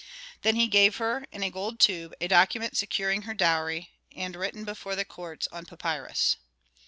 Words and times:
Then 0.41 0.55
he 0.55 0.67
gave 0.67 0.95
her, 0.95 1.27
in 1.31 1.43
a 1.43 1.51
gold 1.51 1.79
tube, 1.79 2.15
a 2.19 2.27
document 2.27 2.75
securing 2.75 3.21
her 3.21 3.35
dowry, 3.35 3.91
and 4.15 4.35
written 4.35 4.63
before 4.65 4.95
the 4.95 5.05
court 5.05 5.45
on 5.51 5.63
papyrus. 5.63 6.37